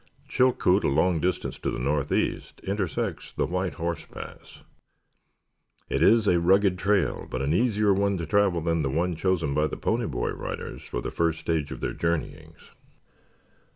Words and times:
Chilkoot 0.27 0.83
a 0.83 0.87
long 0.87 1.19
distance 1.19 1.59
to 1.59 1.69
the 1.69 1.77
northeast 1.77 2.59
intersects 2.61 3.33
the 3.33 3.45
White 3.45 3.75
Horse 3.75 4.03
Pass. 4.03 4.61
It 5.89 6.01
is 6.01 6.27
a 6.27 6.39
rugged 6.39 6.79
trail, 6.79 7.27
but 7.29 7.43
an 7.43 7.53
easier 7.53 7.93
one 7.93 8.17
to 8.17 8.25
travel 8.25 8.61
than 8.61 8.81
the 8.81 8.89
one 8.89 9.15
chosen 9.15 9.53
by 9.53 9.67
the 9.67 9.77
Pony 9.77 10.05
Rider 10.05 10.71
Boys 10.71 10.81
for 10.81 11.01
the 11.01 11.11
first 11.11 11.39
stage 11.39 11.71
of 11.71 11.81
their 11.81 11.93
journeyings. 11.93 12.71